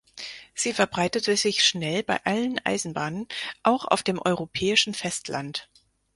Sie 0.55 0.73
verbreitete 0.73 1.37
sich 1.37 1.63
schnell 1.63 2.01
bei 2.01 2.25
allen 2.25 2.59
Eisenbahnen, 2.65 3.27
auch 3.61 3.85
auf 3.85 4.01
dem 4.01 4.19
europäischen 4.19 4.95
Festland. 4.95 5.69